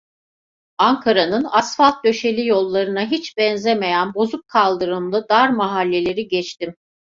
Ankara'nın 0.77 1.43
asfalt 1.49 2.03
döşeli 2.03 2.45
yollarına 2.47 3.01
hiç 3.05 3.37
benzemeyen 3.37 4.13
bozuk 4.13 4.47
kaldırımlı 4.47 5.25
dar 5.29 5.49
mahalleleri 5.49 6.27
geçtim. 6.27 6.75